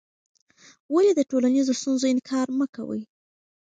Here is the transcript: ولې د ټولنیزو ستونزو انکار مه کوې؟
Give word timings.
ولې 0.93 1.11
د 1.15 1.21
ټولنیزو 1.29 1.73
ستونزو 1.79 2.05
انکار 2.13 2.47
مه 2.59 2.67
کوې؟ 2.75 3.01